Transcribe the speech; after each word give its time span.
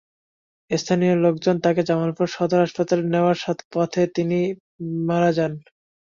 স্থানীয় 0.71 1.15
লোকজন 1.17 1.55
তাঁকে 1.63 1.81
জামালপুর 1.89 2.27
সদর 2.29 2.59
হাসপাতালে 2.63 3.03
নেওয়ার 3.13 3.37
পথে 3.73 4.01
তিনি 4.15 4.39
মারা 5.07 5.31
যান। 5.37 5.51